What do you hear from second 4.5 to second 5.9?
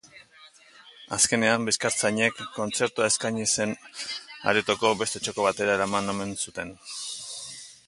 aretoko beste txoko batera